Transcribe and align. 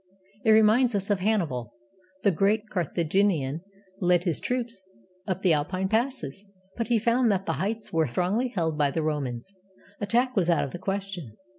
It 0.43 0.49
reminds 0.49 0.95
us 0.95 1.11
of 1.11 1.19
Hannibal. 1.19 1.75
The 2.23 2.31
great 2.31 2.69
Carthaginian 2.71 3.61
led 3.99 4.23
his 4.23 4.39
troops 4.39 4.83
up 5.27 5.43
the 5.43 5.53
Alpine 5.53 5.89
passes, 5.89 6.43
but 6.75 6.87
he 6.87 6.97
found 6.97 7.31
that 7.31 7.45
the 7.45 7.53
heights 7.61 7.93
were 7.93 8.07
strongly 8.09 8.47
held 8.47 8.79
by 8.79 8.89
the 8.89 9.03
Romans. 9.03 9.53
Attack 9.99 10.35
was 10.35 10.49
out 10.49 10.63
of 10.63 10.71
the 10.71 10.79
question. 10.79 11.37